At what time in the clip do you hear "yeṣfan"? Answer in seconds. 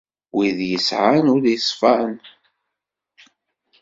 1.53-2.13